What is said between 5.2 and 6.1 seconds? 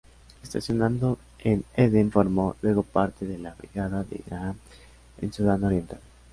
en Sudán Oriental.